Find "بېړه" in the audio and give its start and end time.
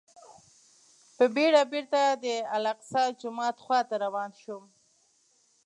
1.35-1.61